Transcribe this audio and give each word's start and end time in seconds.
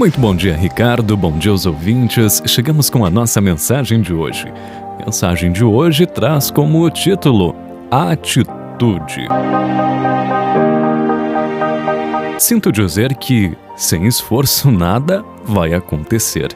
Muito 0.00 0.18
bom 0.18 0.34
dia, 0.34 0.56
Ricardo. 0.56 1.14
Bom 1.14 1.36
dia 1.36 1.50
aos 1.50 1.66
ouvintes. 1.66 2.42
Chegamos 2.46 2.88
com 2.88 3.04
a 3.04 3.10
nossa 3.10 3.38
mensagem 3.38 4.00
de 4.00 4.14
hoje. 4.14 4.50
Mensagem 5.04 5.52
de 5.52 5.62
hoje 5.62 6.06
traz 6.06 6.50
como 6.50 6.88
título 6.88 7.54
Atitude. 7.90 9.28
Sinto 12.38 12.72
dizer 12.72 13.14
que, 13.16 13.54
sem 13.76 14.06
esforço, 14.06 14.70
nada 14.70 15.22
vai 15.44 15.74
acontecer. 15.74 16.48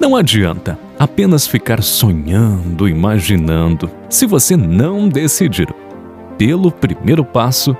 Não 0.00 0.16
adianta 0.16 0.76
apenas 0.98 1.46
ficar 1.46 1.84
sonhando, 1.84 2.88
imaginando. 2.88 3.88
Se 4.10 4.26
você 4.26 4.56
não 4.56 5.08
decidir 5.08 5.72
pelo 6.36 6.72
primeiro 6.72 7.24
passo, 7.24 7.76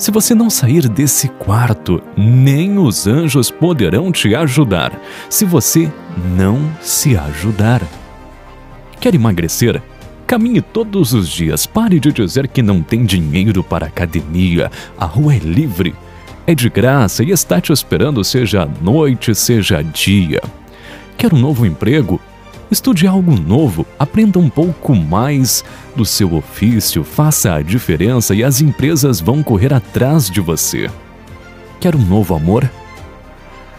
se 0.00 0.10
você 0.10 0.34
não 0.34 0.48
sair 0.48 0.88
desse 0.88 1.28
quarto, 1.28 2.02
nem 2.16 2.78
os 2.78 3.06
anjos 3.06 3.50
poderão 3.50 4.10
te 4.10 4.34
ajudar 4.34 4.98
se 5.28 5.44
você 5.44 5.92
não 6.34 6.58
se 6.80 7.18
ajudar. 7.18 7.82
Quer 8.98 9.14
emagrecer? 9.14 9.82
Caminhe 10.26 10.62
todos 10.62 11.12
os 11.12 11.28
dias. 11.28 11.66
Pare 11.66 12.00
de 12.00 12.12
dizer 12.12 12.48
que 12.48 12.62
não 12.62 12.82
tem 12.82 13.04
dinheiro 13.04 13.62
para 13.62 13.86
academia. 13.86 14.70
A 14.96 15.04
rua 15.04 15.34
é 15.34 15.38
livre. 15.38 15.94
É 16.46 16.54
de 16.54 16.70
graça 16.70 17.22
e 17.22 17.30
está 17.30 17.60
te 17.60 17.70
esperando, 17.70 18.24
seja 18.24 18.66
noite, 18.80 19.34
seja 19.34 19.82
dia. 19.82 20.40
Quer 21.18 21.34
um 21.34 21.38
novo 21.38 21.66
emprego? 21.66 22.18
Estude 22.70 23.04
algo 23.04 23.32
novo, 23.32 23.84
aprenda 23.98 24.38
um 24.38 24.48
pouco 24.48 24.94
mais 24.94 25.64
do 25.96 26.04
seu 26.04 26.34
ofício, 26.34 27.02
faça 27.02 27.54
a 27.54 27.62
diferença 27.62 28.32
e 28.32 28.44
as 28.44 28.60
empresas 28.60 29.20
vão 29.20 29.42
correr 29.42 29.74
atrás 29.74 30.30
de 30.30 30.40
você. 30.40 30.88
Quer 31.80 31.96
um 31.96 32.04
novo 32.04 32.32
amor? 32.32 32.70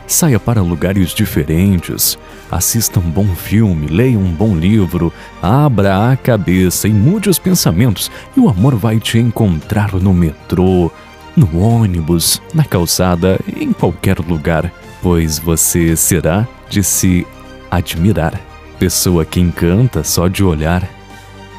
Saia 0.05 0.37
para 0.37 0.61
lugares 0.61 1.13
diferentes, 1.13 2.19
assista 2.51 2.99
um 2.99 3.09
bom 3.09 3.33
filme, 3.33 3.87
leia 3.87 4.19
um 4.19 4.33
bom 4.33 4.53
livro, 4.53 5.13
abra 5.41 6.11
a 6.11 6.17
cabeça 6.17 6.85
e 6.85 6.91
mude 6.91 7.29
os 7.29 7.39
pensamentos, 7.39 8.11
e 8.35 8.41
o 8.41 8.49
amor 8.49 8.75
vai 8.75 8.99
te 8.99 9.17
encontrar 9.17 9.93
no 9.93 10.13
metrô, 10.13 10.91
no 11.33 11.57
ônibus, 11.57 12.41
na 12.53 12.65
calçada, 12.65 13.39
em 13.55 13.71
qualquer 13.71 14.19
lugar, 14.19 14.69
pois 15.01 15.39
você 15.39 15.95
será 15.95 16.45
de 16.69 16.83
se 16.83 17.25
admirar 17.69 18.50
pessoa 18.81 19.23
que 19.23 19.39
encanta 19.39 20.03
só 20.03 20.27
de 20.27 20.43
olhar. 20.43 20.89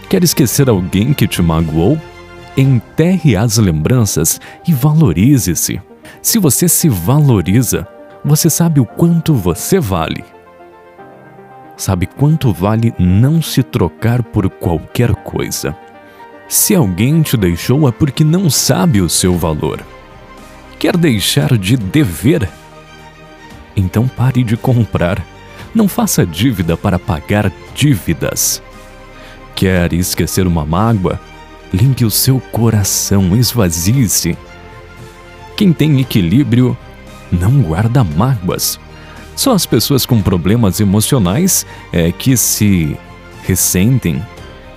Quer 0.08 0.24
esquecer 0.24 0.68
alguém 0.68 1.14
que 1.14 1.28
te 1.28 1.40
magoou? 1.40 1.96
Enterre 2.56 3.36
as 3.36 3.58
lembranças 3.58 4.40
e 4.66 4.72
valorize-se. 4.72 5.80
Se 6.20 6.40
você 6.40 6.68
se 6.68 6.88
valoriza, 6.88 7.86
você 8.24 8.50
sabe 8.50 8.80
o 8.80 8.84
quanto 8.84 9.34
você 9.34 9.78
vale. 9.78 10.24
Sabe 11.76 12.06
quanto 12.06 12.52
vale 12.52 12.92
não 12.98 13.40
se 13.40 13.62
trocar 13.62 14.20
por 14.20 14.50
qualquer 14.50 15.14
coisa. 15.14 15.76
Se 16.48 16.74
alguém 16.74 17.22
te 17.22 17.36
deixou 17.36 17.88
é 17.88 17.92
porque 17.92 18.24
não 18.24 18.50
sabe 18.50 19.00
o 19.00 19.08
seu 19.08 19.38
valor. 19.38 19.80
Quer 20.76 20.96
deixar 20.96 21.56
de 21.56 21.76
dever? 21.76 22.50
Então 23.76 24.08
pare 24.08 24.42
de 24.42 24.56
comprar 24.56 25.24
não 25.74 25.88
faça 25.88 26.26
dívida 26.26 26.76
para 26.76 26.98
pagar 26.98 27.52
dívidas. 27.74 28.62
Quer 29.54 29.92
esquecer 29.92 30.46
uma 30.46 30.64
mágoa? 30.64 31.20
Limpe 31.72 32.04
o 32.04 32.10
seu 32.10 32.40
coração, 32.52 33.34
esvazie-se. 33.36 34.36
Quem 35.56 35.72
tem 35.72 36.00
equilíbrio 36.00 36.76
não 37.30 37.62
guarda 37.62 38.04
mágoas. 38.04 38.78
Só 39.34 39.52
as 39.52 39.64
pessoas 39.64 40.04
com 40.04 40.20
problemas 40.20 40.80
emocionais 40.80 41.66
é 41.92 42.12
que 42.12 42.36
se 42.36 42.96
ressentem, 43.44 44.22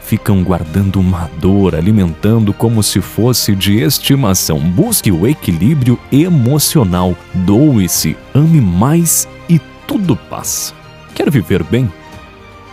ficam 0.02 0.44
guardando 0.44 1.00
uma 1.00 1.30
dor, 1.40 1.76
alimentando 1.76 2.54
como 2.54 2.82
se 2.82 3.02
fosse 3.02 3.56
de 3.56 3.82
estimação. 3.82 4.60
Busque 4.60 5.12
o 5.12 5.28
equilíbrio 5.28 6.00
emocional, 6.12 7.16
doe-se, 7.34 8.16
ame 8.34 8.62
mais 8.62 9.28
e 9.50 9.60
tudo 9.88 10.16
passa. 10.16 10.85
Quer 11.16 11.32
viver 11.32 11.64
bem? 11.64 11.92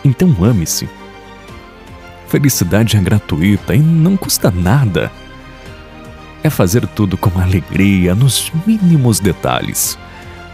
Então 0.04 0.36
ame-se. 0.42 0.88
Felicidade 2.26 2.96
é 2.96 3.00
gratuita 3.00 3.74
e 3.74 3.78
não 3.78 4.16
custa 4.16 4.50
nada. 4.50 5.12
É 6.42 6.50
fazer 6.50 6.86
tudo 6.88 7.16
com 7.16 7.38
alegria, 7.40 8.14
nos 8.14 8.50
mínimos 8.66 9.20
detalhes. 9.20 9.96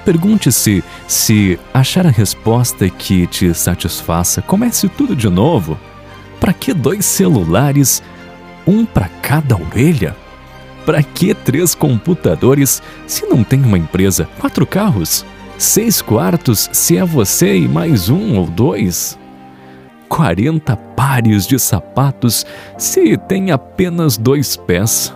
Pergunte-se 0.04 0.84
se 1.06 1.58
achar 1.72 2.06
a 2.06 2.10
resposta 2.10 2.88
que 2.90 3.26
te 3.26 3.54
satisfaça, 3.54 4.42
comece 4.42 4.88
tudo 4.88 5.16
de 5.16 5.28
novo. 5.28 5.78
Para 6.38 6.52
que 6.52 6.74
dois 6.74 7.06
celulares, 7.06 8.02
um 8.66 8.84
para 8.84 9.08
cada 9.22 9.56
orelha? 9.56 10.14
Para 10.84 11.02
que 11.02 11.34
três 11.34 11.74
computadores 11.74 12.82
se 13.06 13.24
não 13.26 13.42
tem 13.42 13.62
uma 13.62 13.78
empresa? 13.78 14.28
Quatro 14.38 14.66
carros? 14.66 15.24
Seis 15.58 16.00
quartos 16.00 16.70
se 16.72 16.96
é 16.96 17.04
você 17.04 17.58
e 17.58 17.66
mais 17.66 18.08
um 18.08 18.38
ou 18.38 18.46
dois? 18.46 19.18
Quarenta 20.08 20.76
pares 20.76 21.48
de 21.48 21.58
sapatos 21.58 22.46
se 22.78 23.16
tem 23.16 23.50
apenas 23.50 24.16
dois 24.16 24.56
pés? 24.56 25.12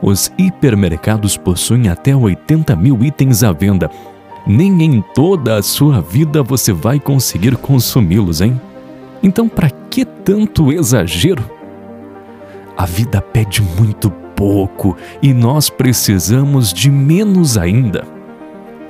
Os 0.00 0.32
hipermercados 0.38 1.36
possuem 1.36 1.90
até 1.90 2.16
80 2.16 2.74
mil 2.74 3.04
itens 3.04 3.44
à 3.44 3.52
venda. 3.52 3.90
Nem 4.46 4.82
em 4.82 5.04
toda 5.14 5.56
a 5.56 5.62
sua 5.62 6.00
vida 6.00 6.42
você 6.42 6.72
vai 6.72 6.98
conseguir 6.98 7.54
consumi-los, 7.58 8.40
hein? 8.40 8.58
Então, 9.22 9.50
para 9.50 9.68
que 9.68 10.06
tanto 10.06 10.72
exagero? 10.72 11.44
A 12.74 12.86
vida 12.86 13.20
pede 13.20 13.60
muito 13.60 14.10
pouco 14.34 14.96
e 15.20 15.34
nós 15.34 15.68
precisamos 15.68 16.72
de 16.72 16.90
menos 16.90 17.58
ainda. 17.58 18.13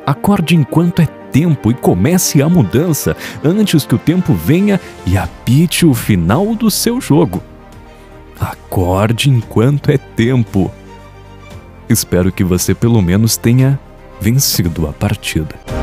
Acorde 0.06 0.54
enquanto 0.54 1.00
é 1.00 1.06
tempo 1.06 1.70
e 1.70 1.74
comece 1.74 2.42
a 2.42 2.48
mudança 2.48 3.16
antes 3.42 3.84
que 3.84 3.94
o 3.94 3.98
tempo 3.98 4.34
venha 4.34 4.80
e 5.06 5.16
apite 5.16 5.86
o 5.86 5.94
final 5.94 6.54
do 6.54 6.70
seu 6.70 7.00
jogo. 7.00 7.42
Acorde 8.38 9.30
enquanto 9.30 9.90
é 9.90 9.98
tempo. 9.98 10.70
Espero 11.88 12.30
que 12.30 12.44
você 12.44 12.74
pelo 12.74 13.00
menos 13.02 13.36
tenha 13.36 13.78
vencido 14.20 14.86
a 14.86 14.92
partida. 14.92 15.73